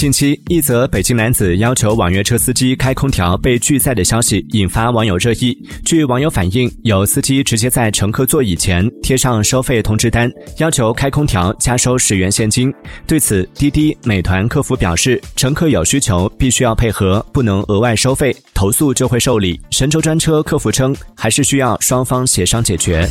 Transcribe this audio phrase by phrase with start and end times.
[0.00, 10.32] 近期一则北京男子要求网约车司机开空调被拒载的消息引发网友热议据网友反映有司机直接在乘客座椅前贴上收费通知单。
[10.56, 12.72] 要求开空调加收十元现金。
[13.06, 18.34] 对此滴滴美团客服表示乘客有需求必须要配合不能额外收费。
[18.54, 19.60] 投诉就会受理。
[19.70, 23.06] 神州专车客服称还是需要双方协商解决。